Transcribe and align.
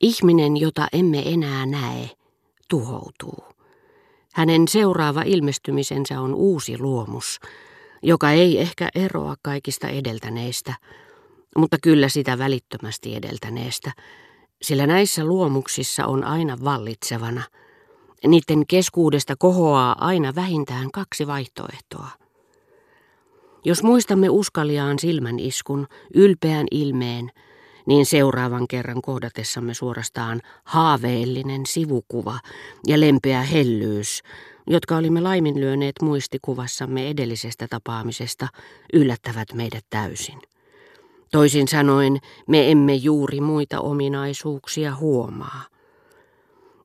Ihminen, 0.00 0.56
jota 0.56 0.88
emme 0.92 1.22
enää 1.26 1.66
näe, 1.66 2.10
tuhoutuu. 2.68 3.44
Hänen 4.32 4.68
seuraava 4.68 5.22
ilmestymisensä 5.22 6.20
on 6.20 6.34
uusi 6.34 6.78
luomus, 6.78 7.40
joka 8.02 8.30
ei 8.30 8.58
ehkä 8.60 8.88
eroa 8.94 9.34
kaikista 9.42 9.88
edeltäneistä, 9.88 10.74
mutta 11.56 11.76
kyllä 11.82 12.08
sitä 12.08 12.38
välittömästi 12.38 13.16
edeltäneestä, 13.16 13.92
sillä 14.62 14.86
näissä 14.86 15.24
luomuksissa 15.24 16.06
on 16.06 16.24
aina 16.24 16.58
vallitsevana. 16.64 17.42
Niiden 18.26 18.66
keskuudesta 18.66 19.34
kohoaa 19.38 19.96
aina 20.06 20.34
vähintään 20.34 20.90
kaksi 20.90 21.26
vaihtoehtoa. 21.26 22.08
Jos 23.64 23.82
muistamme 23.82 24.28
uskaliaan 24.30 24.98
silmän 24.98 25.38
iskun, 25.38 25.86
ylpeän 26.14 26.66
ilmeen, 26.70 27.30
niin 27.86 28.06
seuraavan 28.06 28.68
kerran 28.68 29.02
kohdatessamme 29.02 29.74
suorastaan 29.74 30.40
haaveellinen 30.64 31.66
sivukuva 31.66 32.38
ja 32.86 33.00
lempeä 33.00 33.42
hellyys, 33.42 34.22
jotka 34.66 34.96
olimme 34.96 35.20
laiminlyöneet 35.20 35.94
muistikuvassamme 36.02 37.10
edellisestä 37.10 37.66
tapaamisesta, 37.70 38.48
yllättävät 38.92 39.52
meidät 39.54 39.84
täysin. 39.90 40.38
Toisin 41.32 41.68
sanoen, 41.68 42.18
me 42.48 42.70
emme 42.70 42.94
juuri 42.94 43.40
muita 43.40 43.80
ominaisuuksia 43.80 44.94
huomaa. 44.94 45.62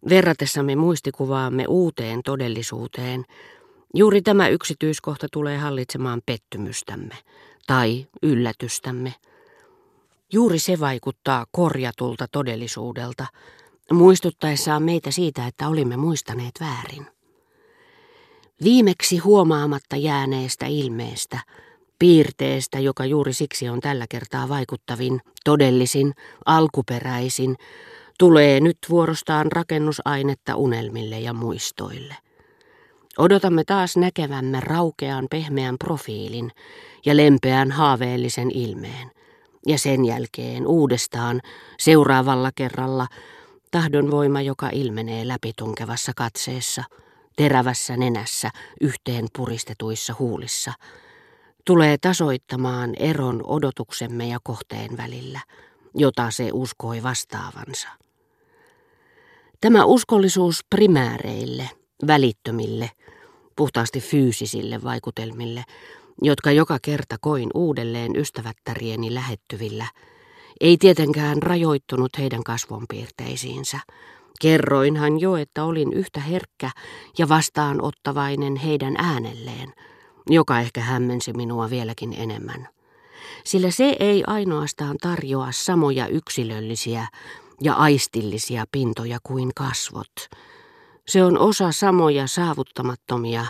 Verratessamme 0.10 0.76
muistikuvaamme 0.76 1.66
uuteen 1.68 2.22
todellisuuteen, 2.24 3.26
juuri 3.94 4.22
tämä 4.22 4.48
yksityiskohta 4.48 5.27
tulee 5.32 5.58
hallitsemaan 5.58 6.22
pettymystämme 6.26 7.16
tai 7.68 8.08
yllätystämme. 8.24 9.14
Juuri 10.34 10.60
se 10.60 10.80
vaikuttaa 10.80 11.46
korjatulta 11.52 12.26
todellisuudelta, 12.32 13.26
muistuttaessaan 13.92 14.84
meitä 14.84 15.12
siitä, 15.12 15.48
että 15.48 15.68
olimme 15.68 15.98
muistaneet 15.98 16.54
väärin. 16.60 17.08
Viimeksi 18.64 19.18
huomaamatta 19.18 19.96
jääneestä 19.96 20.66
ilmeestä, 20.66 21.40
piirteestä, 21.99 22.80
joka 22.80 23.05
juuri 23.05 23.34
siksi 23.34 23.70
on 23.70 23.80
tällä 23.80 24.05
kertaa 24.10 24.49
vaikuttavin, 24.49 25.22
todellisin, 25.46 26.14
alkuperäisin, 26.46 27.55
tulee 28.20 28.60
nyt 28.60 28.77
vuorostaan 28.90 29.52
rakennusainetta 29.52 30.55
unelmille 30.55 31.20
ja 31.20 31.34
muistoille. 31.34 32.16
Odotamme 33.18 33.64
taas 33.64 33.98
näkevämme 33.98 34.60
raukean 34.60 35.27
pehmeän 35.32 35.77
profiilin 35.77 36.52
ja 37.05 37.18
lempeän 37.18 37.71
haaveellisen 37.71 38.52
ilmeen. 38.52 39.15
Ja 39.66 39.77
sen 39.77 40.05
jälkeen 40.05 40.68
uudestaan 40.68 41.41
seuraavalla 41.80 42.52
kerralla 42.55 43.08
tahdonvoima, 43.71 44.41
joka 44.41 44.70
ilmenee 44.70 45.27
läpitunkevassa 45.27 46.12
katseessa, 46.16 46.84
terävässä 47.35 47.98
nenässä, 47.98 48.49
yhteen 48.82 49.27
puristetuissa 49.38 50.16
huulissa, 50.20 50.74
tulee 51.66 51.98
tasoittamaan 51.98 52.93
eron 52.99 53.41
odotuksemme 53.46 54.27
ja 54.27 54.38
kohteen 54.43 54.98
välillä, 54.98 55.40
jota 55.96 56.32
se 56.32 56.49
uskoi 56.54 57.04
vastaavansa. 57.04 57.88
Tämä 59.62 59.86
uskollisuus 59.86 60.66
primääreille, 60.70 61.70
välittömille, 62.08 62.91
puhtaasti 63.55 63.99
fyysisille 63.99 64.84
vaikutelmille, 64.84 65.63
jotka 66.22 66.52
joka 66.52 66.78
kerta 66.81 67.16
koin 67.22 67.50
uudelleen 67.53 68.16
ystävättärieni 68.16 69.13
lähettyvillä, 69.13 69.85
ei 70.62 70.78
tietenkään 70.78 71.44
rajoittunut 71.44 72.18
heidän 72.18 72.44
kasvonpiirteisiinsä. 72.44 73.80
Kerroinhan 74.41 75.19
jo, 75.19 75.36
että 75.36 75.63
olin 75.63 75.94
yhtä 75.94 76.19
herkkä 76.19 76.69
ja 77.18 77.30
vastaanottavainen 77.30 78.56
heidän 78.56 78.96
äänelleen, 78.97 79.74
joka 80.30 80.59
ehkä 80.59 80.81
hämmensi 80.81 81.34
minua 81.34 81.70
vieläkin 81.70 82.14
enemmän. 82.18 82.68
Sillä 83.44 83.72
se 83.72 83.96
ei 84.00 84.24
ainoastaan 84.28 84.97
tarjoa 85.02 85.47
samoja 85.52 86.08
yksilöllisiä 86.08 87.08
ja 87.62 87.74
aistillisia 87.74 88.66
pintoja 88.72 89.18
kuin 89.24 89.52
kasvot. 89.56 90.14
Se 91.08 91.24
on 91.24 91.38
osa 91.38 91.72
samoja 91.72 92.28
saavuttamattomia, 92.28 93.46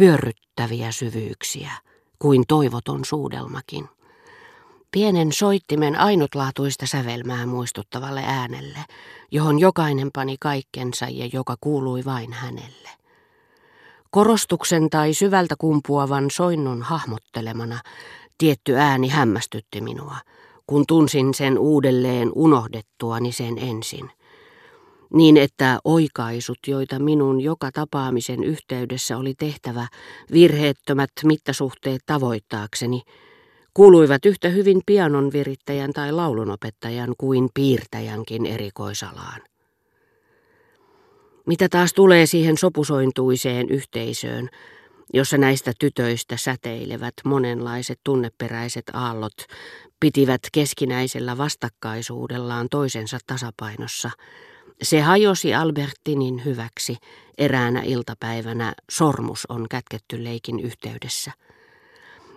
pyörryttäviä 0.00 0.92
syvyyksiä 0.92 1.72
kuin 2.20 2.44
toivoton 2.48 3.04
suudelmakin. 3.04 3.88
Pienen 4.90 5.32
soittimen 5.32 5.96
ainutlaatuista 5.96 6.86
sävelmää 6.86 7.46
muistuttavalle 7.46 8.22
äänelle, 8.26 8.78
johon 9.30 9.58
jokainen 9.58 10.10
pani 10.14 10.36
kaikkensa 10.40 11.06
ja 11.08 11.28
joka 11.32 11.56
kuului 11.60 12.04
vain 12.04 12.32
hänelle. 12.32 12.88
Korostuksen 14.10 14.90
tai 14.90 15.14
syvältä 15.14 15.54
kumpuavan 15.58 16.30
soinnun 16.30 16.82
hahmottelemana 16.82 17.80
tietty 18.38 18.76
ääni 18.76 19.08
hämmästytti 19.08 19.80
minua, 19.80 20.16
kun 20.66 20.84
tunsin 20.88 21.34
sen 21.34 21.58
uudelleen 21.58 22.32
unohdettuani 22.34 23.32
sen 23.32 23.58
ensin– 23.58 24.10
niin 25.14 25.36
että 25.36 25.78
oikaisut, 25.84 26.58
joita 26.66 26.98
minun 26.98 27.40
joka 27.40 27.70
tapaamisen 27.72 28.44
yhteydessä 28.44 29.16
oli 29.16 29.34
tehtävä, 29.38 29.86
virheettömät 30.32 31.10
mittasuhteet 31.24 32.02
tavoittaakseni, 32.06 33.02
kuuluivat 33.74 34.26
yhtä 34.26 34.48
hyvin 34.48 34.80
pianon 34.86 35.32
virittäjän 35.32 35.92
tai 35.92 36.12
laulunopettajan 36.12 37.14
kuin 37.18 37.48
piirtäjänkin 37.54 38.46
erikoisalaan. 38.46 39.40
Mitä 41.46 41.68
taas 41.68 41.92
tulee 41.92 42.26
siihen 42.26 42.58
sopusointuiseen 42.58 43.70
yhteisöön, 43.70 44.48
jossa 45.14 45.38
näistä 45.38 45.72
tytöistä 45.78 46.36
säteilevät 46.36 47.14
monenlaiset 47.24 48.00
tunneperäiset 48.04 48.84
aallot 48.92 49.32
pitivät 50.00 50.40
keskinäisellä 50.52 51.38
vastakkaisuudellaan 51.38 52.66
toisensa 52.70 53.18
tasapainossa– 53.26 54.10
se 54.82 55.00
hajosi 55.00 55.54
Albertinin 55.54 56.44
hyväksi 56.44 56.96
eräänä 57.38 57.82
iltapäivänä 57.84 58.74
Sormus 58.90 59.46
on 59.48 59.66
kätketty 59.70 60.24
leikin 60.24 60.60
yhteydessä. 60.60 61.32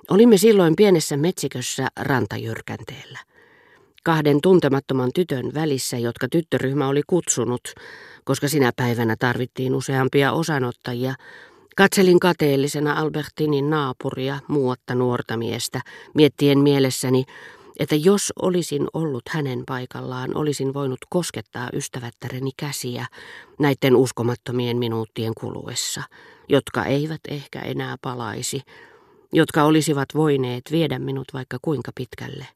Olimme 0.10 0.38
silloin 0.38 0.76
pienessä 0.76 1.18
metsikössä 1.18 1.88
rantajyrkänteellä. 2.00 3.20
Kahden 4.04 4.42
tuntemattoman 4.42 5.12
tytön 5.16 5.54
välissä, 5.54 5.98
jotka 5.98 6.28
tyttöryhmä 6.28 6.88
oli 6.88 7.02
kutsunut, 7.08 7.62
koska 8.24 8.48
sinä 8.48 8.72
päivänä 8.76 9.16
tarvittiin 9.20 9.76
useampia 9.76 10.32
osanottajia, 10.32 11.16
katselin 11.76 12.20
kateellisena 12.20 12.94
Albertinin 12.94 13.70
naapuria, 13.70 14.40
muotta 14.48 14.96
nuorta 14.96 15.38
miestä, 15.38 15.82
miettien 16.14 16.60
mielessäni, 16.60 17.26
että 17.80 17.96
jos 17.96 18.34
olisin 18.42 18.88
ollut 18.94 19.24
hänen 19.30 19.64
paikallaan, 19.68 20.38
olisin 20.38 20.74
voinut 20.74 21.00
koskettaa 21.10 21.70
ystävättäreni 21.74 22.52
käsiä 22.58 23.06
näiden 23.60 23.96
uskomattomien 23.96 24.78
minuuttien 24.78 25.34
kuluessa, 25.38 26.04
jotka 26.50 26.86
eivät 26.86 27.22
ehkä 27.28 27.60
enää 27.62 27.96
palaisi, 28.02 28.62
jotka 29.34 29.64
olisivat 29.64 30.10
voineet 30.16 30.72
viedä 30.72 31.00
minut 31.00 31.28
vaikka 31.34 31.58
kuinka 31.62 31.92
pitkälle. 31.96 32.48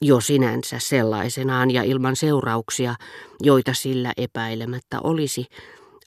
Jo 0.00 0.20
sinänsä 0.20 0.78
sellaisenaan 0.78 1.70
ja 1.70 1.82
ilman 1.82 2.16
seurauksia, 2.16 2.94
joita 3.40 3.74
sillä 3.74 4.12
epäilemättä 4.16 5.00
olisi, 5.00 5.46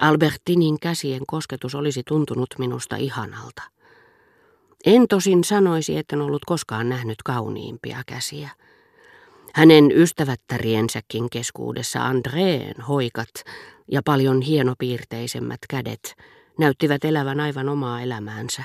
Albertinin 0.02 0.80
käsien 0.80 1.22
kosketus 1.28 1.76
olisi 1.76 2.04
tuntunut 2.08 2.50
minusta 2.58 2.96
ihanalta. 2.96 3.75
En 4.86 5.08
tosin 5.08 5.44
sanoisi, 5.44 5.98
etten 5.98 6.22
ollut 6.22 6.46
koskaan 6.46 6.90
nähnyt 6.90 7.24
kauniimpia 7.24 8.02
käsiä. 8.06 8.50
Hänen 9.54 9.92
ystävättäriensäkin 9.92 11.30
keskuudessa 11.30 12.06
Andreen 12.06 12.82
hoikat 12.82 13.30
ja 13.92 14.02
paljon 14.06 14.42
hienopiirteisemmät 14.42 15.60
kädet 15.70 16.16
näyttivät 16.60 17.06
elävän 17.06 17.40
aivan 17.40 17.70
omaa 17.70 18.02
elämäänsä. 18.02 18.64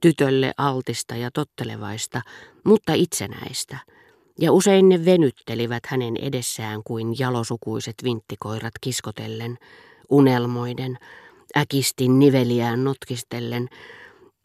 Tytölle 0.00 0.52
altista 0.56 1.16
ja 1.16 1.30
tottelevaista, 1.30 2.22
mutta 2.64 2.92
itsenäistä. 2.92 3.78
Ja 4.38 4.52
usein 4.52 4.88
ne 4.88 5.04
venyttelivät 5.04 5.86
hänen 5.86 6.16
edessään 6.16 6.82
kuin 6.84 7.18
jalosukuiset 7.18 7.94
vinttikoirat 8.04 8.74
kiskotellen, 8.80 9.58
unelmoiden, 10.10 10.98
äkistin 11.56 12.18
niveliään 12.18 12.84
notkistellen, 12.84 13.68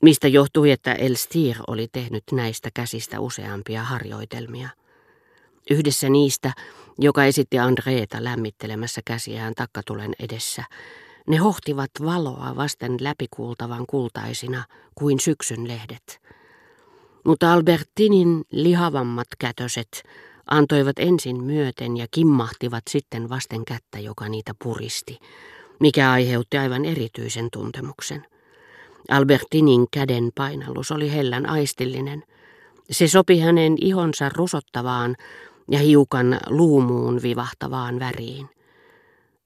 mistä 0.02 0.28
johtui, 0.28 0.72
että 0.72 0.94
Elstir 0.94 1.56
oli 1.68 1.88
tehnyt 1.92 2.24
näistä 2.32 2.70
käsistä 2.74 3.20
useampia 3.20 3.84
harjoitelmia. 3.84 4.70
Yhdessä 5.70 6.10
niistä, 6.10 6.54
joka 7.00 7.26
esitti 7.26 7.60
Andreeta 7.60 8.24
lämmittelemässä 8.24 9.02
käsiään 9.06 9.54
takkatulen 9.56 10.12
edessä, 10.20 10.64
ne 11.28 11.38
hohtivat 11.38 11.92
valoa 12.06 12.56
vasten 12.56 12.98
läpikuultavan 13.02 13.86
kultaisina 13.88 14.64
kuin 14.96 15.20
syksyn 15.20 15.68
lehdet. 15.68 16.22
Mutta 17.26 17.54
Albertinin 17.54 18.44
lihavammat 18.52 19.28
kätöset 19.40 20.04
antoivat 20.52 21.00
ensin 21.00 21.44
myöten 21.44 21.98
ja 21.98 22.08
kimmahtivat 22.12 22.84
sitten 22.90 23.30
vasten 23.30 23.66
kättä, 23.66 24.00
joka 24.00 24.30
niitä 24.30 24.54
puristi, 24.64 25.20
mikä 25.80 26.12
aiheutti 26.12 26.58
aivan 26.58 26.86
erityisen 26.86 27.48
tuntemuksen. 27.52 28.26
Albertinin 29.10 29.88
käden 29.92 30.32
painallus 30.36 30.92
oli 30.92 31.12
hellän 31.12 31.50
aistillinen. 31.50 32.24
Se 32.92 33.08
sopi 33.08 33.40
hänen 33.40 33.76
ihonsa 33.82 34.30
rusottavaan 34.30 35.16
ja 35.72 35.80
hiukan 35.80 36.38
luumuun 36.48 37.22
vivahtavaan 37.22 38.00
väriin. 38.00 38.50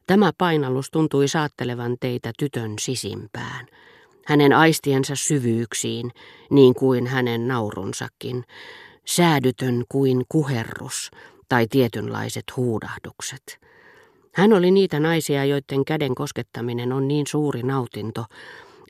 Tämä 0.07 0.31
painallus 0.37 0.91
tuntui 0.91 1.27
saattelevan 1.27 1.97
teitä 1.99 2.31
tytön 2.39 2.73
sisimpään, 2.79 3.67
hänen 4.25 4.53
aistiensa 4.53 5.15
syvyyksiin, 5.15 6.11
niin 6.49 6.73
kuin 6.73 7.07
hänen 7.07 7.47
naurunsakin, 7.47 8.43
säädytön 9.05 9.83
kuin 9.89 10.23
kuherrus 10.29 11.11
tai 11.49 11.67
tietynlaiset 11.67 12.43
huudahdukset. 12.57 13.59
Hän 14.33 14.53
oli 14.53 14.71
niitä 14.71 14.99
naisia, 14.99 15.45
joiden 15.45 15.85
käden 15.85 16.15
koskettaminen 16.15 16.93
on 16.93 17.07
niin 17.07 17.27
suuri 17.27 17.63
nautinto, 17.63 18.25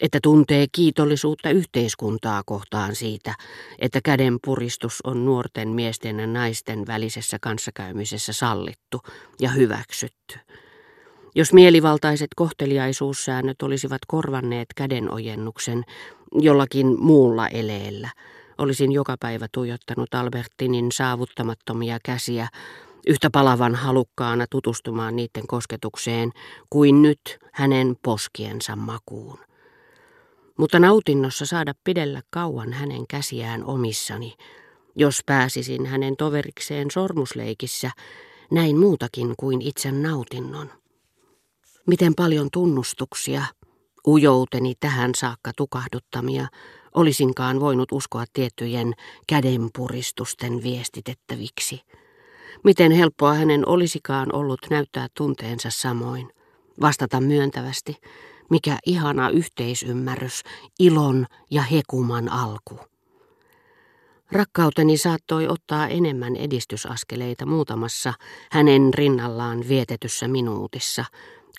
että 0.03 0.19
tuntee 0.23 0.65
kiitollisuutta 0.71 1.49
yhteiskuntaa 1.49 2.43
kohtaan 2.45 2.95
siitä, 2.95 3.35
että 3.79 3.99
käden 4.03 4.37
puristus 4.45 4.99
on 5.03 5.25
nuorten 5.25 5.69
miesten 5.69 6.19
ja 6.19 6.27
naisten 6.27 6.87
välisessä 6.87 7.37
kanssakäymisessä 7.41 8.33
sallittu 8.33 9.01
ja 9.39 9.49
hyväksytty. 9.49 10.39
Jos 11.35 11.53
mielivaltaiset 11.53 12.27
kohteliaisuussäännöt 12.35 13.61
olisivat 13.61 14.01
korvanneet 14.07 14.67
kädenojennuksen 14.75 15.83
jollakin 16.31 16.99
muulla 16.99 17.47
eleellä, 17.47 18.09
olisin 18.57 18.91
joka 18.91 19.15
päivä 19.19 19.47
tuijottanut 19.51 20.13
Albertinin 20.13 20.91
saavuttamattomia 20.91 21.97
käsiä 22.05 22.47
yhtä 23.07 23.29
palavan 23.29 23.75
halukkaana 23.75 24.45
tutustumaan 24.49 25.15
niiden 25.15 25.47
kosketukseen 25.47 26.31
kuin 26.69 27.01
nyt 27.01 27.39
hänen 27.53 27.95
poskiensa 28.03 28.75
makuun. 28.75 29.52
Mutta 30.57 30.79
nautinnossa 30.79 31.45
saada 31.45 31.73
pidellä 31.83 32.21
kauan 32.29 32.73
hänen 32.73 33.07
käsiään 33.09 33.63
omissani, 33.65 34.33
jos 34.95 35.19
pääsisin 35.25 35.85
hänen 35.85 36.17
toverikseen 36.17 36.91
sormusleikissä, 36.91 37.91
näin 38.51 38.77
muutakin 38.77 39.33
kuin 39.39 39.61
itse 39.61 39.91
nautinnon. 39.91 40.71
Miten 41.87 42.15
paljon 42.15 42.47
tunnustuksia, 42.53 43.45
ujouteni 44.07 44.73
tähän 44.79 45.11
saakka 45.15 45.51
tukahduttamia, 45.57 46.47
olisinkaan 46.95 47.59
voinut 47.59 47.91
uskoa 47.91 48.25
tiettyjen 48.33 48.93
kädenpuristusten 49.27 50.63
viestitettäviksi. 50.63 51.81
Miten 52.63 52.91
helppoa 52.91 53.33
hänen 53.33 53.69
olisikaan 53.69 54.35
ollut 54.35 54.59
näyttää 54.69 55.07
tunteensa 55.17 55.69
samoin, 55.71 56.29
vastata 56.81 57.21
myöntävästi, 57.21 57.97
mikä 58.53 58.77
ihana 58.85 59.29
yhteisymmärrys, 59.29 60.43
ilon 60.79 61.25
ja 61.51 61.61
hekuman 61.61 62.29
alku. 62.29 62.79
Rakkauteni 64.31 64.97
saattoi 64.97 65.47
ottaa 65.47 65.87
enemmän 65.87 66.35
edistysaskeleita 66.35 67.45
muutamassa 67.45 68.13
hänen 68.51 68.93
rinnallaan 68.93 69.63
vietetyssä 69.67 70.27
minuutissa, 70.27 71.05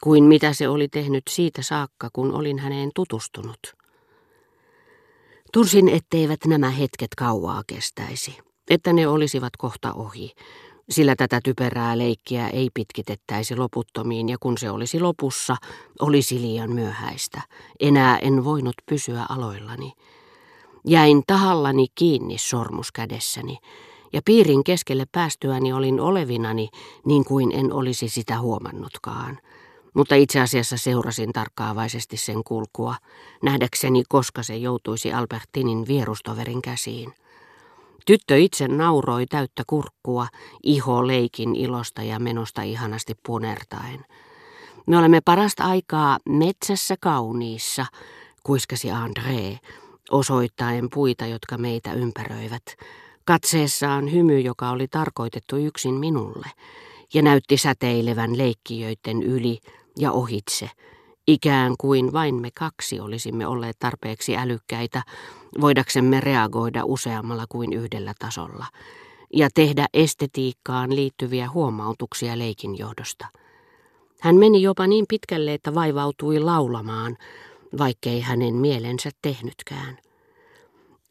kuin 0.02 0.24
mitä 0.24 0.52
se 0.52 0.68
oli 0.68 0.88
tehnyt 0.88 1.22
siitä 1.30 1.62
saakka, 1.62 2.08
kun 2.12 2.32
olin 2.32 2.58
häneen 2.58 2.90
tutustunut. 2.94 3.60
Tursin, 5.52 5.88
etteivät 5.88 6.40
nämä 6.46 6.70
hetket 6.70 7.14
kauaa 7.16 7.62
kestäisi, 7.66 8.38
että 8.70 8.92
ne 8.92 9.08
olisivat 9.08 9.56
kohta 9.58 9.92
ohi, 9.92 10.32
sillä 10.90 11.16
tätä 11.16 11.40
typerää 11.44 11.98
leikkiä 11.98 12.48
ei 12.48 12.70
pitkitettäisi 12.74 13.56
loputtomiin 13.56 14.28
ja 14.28 14.36
kun 14.40 14.58
se 14.58 14.70
olisi 14.70 15.00
lopussa, 15.00 15.56
olisi 16.00 16.40
liian 16.40 16.72
myöhäistä. 16.72 17.40
Enää 17.80 18.18
en 18.18 18.44
voinut 18.44 18.74
pysyä 18.86 19.26
aloillani. 19.28 19.92
Jäin 20.86 21.22
tahallani 21.26 21.86
kiinni 21.94 22.38
sormuskädessäni 22.38 23.58
ja 24.12 24.20
piirin 24.24 24.64
keskelle 24.64 25.06
päästyäni 25.12 25.72
olin 25.72 26.00
olevinani 26.00 26.68
niin 27.06 27.24
kuin 27.24 27.52
en 27.52 27.72
olisi 27.72 28.08
sitä 28.08 28.40
huomannutkaan 28.40 29.38
mutta 29.94 30.14
itse 30.14 30.40
asiassa 30.40 30.76
seurasin 30.76 31.32
tarkkaavaisesti 31.32 32.16
sen 32.16 32.44
kulkua, 32.44 32.94
nähdäkseni 33.42 34.02
koska 34.08 34.42
se 34.42 34.56
joutuisi 34.56 35.12
Albertinin 35.12 35.88
vierustoverin 35.88 36.62
käsiin. 36.62 37.12
Tyttö 38.06 38.38
itse 38.38 38.68
nauroi 38.68 39.26
täyttä 39.26 39.62
kurkkua, 39.66 40.26
iho 40.62 41.06
leikin 41.06 41.56
ilosta 41.56 42.02
ja 42.02 42.18
menosta 42.18 42.62
ihanasti 42.62 43.14
punertaen. 43.26 44.04
Me 44.86 44.98
olemme 44.98 45.20
parasta 45.24 45.64
aikaa 45.64 46.18
metsässä 46.28 46.94
kauniissa, 47.00 47.86
kuiskasi 48.42 48.88
André, 48.88 49.58
osoittaen 50.10 50.90
puita, 50.94 51.26
jotka 51.26 51.58
meitä 51.58 51.92
ympäröivät. 51.92 52.62
Katseessaan 53.24 54.12
hymy, 54.12 54.40
joka 54.40 54.70
oli 54.70 54.88
tarkoitettu 54.88 55.56
yksin 55.56 55.94
minulle, 55.94 56.50
ja 57.14 57.22
näytti 57.22 57.56
säteilevän 57.56 58.38
leikkijöiden 58.38 59.22
yli 59.22 59.58
ja 59.98 60.12
ohitse, 60.12 60.70
ikään 61.28 61.74
kuin 61.80 62.12
vain 62.12 62.34
me 62.34 62.50
kaksi 62.58 63.00
olisimme 63.00 63.46
olleet 63.46 63.76
tarpeeksi 63.78 64.36
älykkäitä, 64.36 65.02
voidaksemme 65.60 66.20
reagoida 66.20 66.84
useammalla 66.84 67.44
kuin 67.48 67.72
yhdellä 67.72 68.14
tasolla, 68.18 68.66
ja 69.32 69.48
tehdä 69.54 69.86
estetiikkaan 69.94 70.96
liittyviä 70.96 71.50
huomautuksia 71.50 72.38
leikin 72.38 72.78
johdosta. 72.78 73.26
Hän 74.20 74.36
meni 74.36 74.62
jopa 74.62 74.86
niin 74.86 75.04
pitkälle, 75.08 75.54
että 75.54 75.74
vaivautui 75.74 76.40
laulamaan, 76.40 77.16
vaikkei 77.78 78.20
hänen 78.20 78.54
mielensä 78.54 79.10
tehnytkään. 79.22 79.98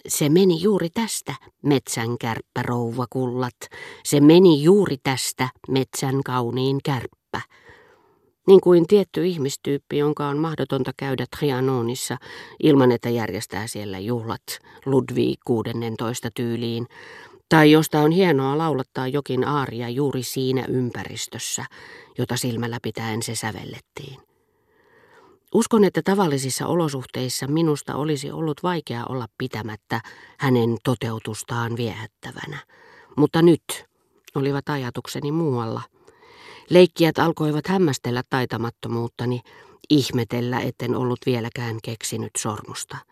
Se 0.07 0.29
meni 0.29 0.61
juuri 0.61 0.89
tästä, 0.89 1.35
metsän 1.61 2.17
kärppärouva 2.17 3.05
kullat. 3.09 3.55
Se 4.03 4.19
meni 4.19 4.63
juuri 4.63 4.97
tästä, 5.03 5.49
metsän 5.67 6.23
kauniin 6.23 6.77
kärppä. 6.83 7.41
Niin 8.47 8.61
kuin 8.61 8.87
tietty 8.87 9.25
ihmistyyppi, 9.25 9.97
jonka 9.97 10.27
on 10.27 10.37
mahdotonta 10.37 10.91
käydä 10.97 11.25
Trianonissa 11.37 12.17
ilman, 12.63 12.91
että 12.91 13.09
järjestää 13.09 13.67
siellä 13.67 13.99
juhlat 13.99 14.43
Ludwig 14.85 15.39
16 15.45 16.29
tyyliin, 16.35 16.87
tai 17.49 17.71
josta 17.71 17.99
on 17.99 18.11
hienoa 18.11 18.57
laulattaa 18.57 19.07
jokin 19.07 19.47
aaria 19.47 19.89
juuri 19.89 20.23
siinä 20.23 20.65
ympäristössä, 20.67 21.65
jota 22.17 22.37
silmällä 22.37 22.77
pitäen 22.81 23.23
se 23.23 23.35
sävellettiin. 23.35 24.17
Uskon, 25.53 25.83
että 25.83 26.01
tavallisissa 26.05 26.67
olosuhteissa 26.67 27.47
minusta 27.47 27.95
olisi 27.95 28.31
ollut 28.31 28.63
vaikea 28.63 29.05
olla 29.09 29.27
pitämättä 29.37 30.01
hänen 30.39 30.77
toteutustaan 30.83 31.77
viehättävänä, 31.77 32.57
mutta 33.17 33.41
nyt 33.41 33.63
olivat 34.35 34.69
ajatukseni 34.69 35.31
muualla– 35.31 35.81
Leikkijät 36.69 37.19
alkoivat 37.19 37.67
hämmästellä 37.67 38.23
taitamattomuuttani, 38.29 39.41
ihmetellä, 39.89 40.59
etten 40.59 40.95
ollut 40.95 41.19
vieläkään 41.25 41.77
keksinyt 41.83 42.31
sormusta. 42.37 42.97